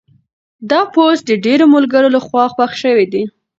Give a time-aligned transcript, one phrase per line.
[0.69, 3.23] دا پوسټ د ډېرو ملګرو لخوا خوښ شوی دی.